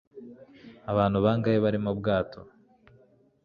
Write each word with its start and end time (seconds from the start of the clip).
abantu 0.91 1.17
bangahe 1.25 1.57
bari 1.65 1.79
mu 1.85 1.91
bwato 1.99 2.39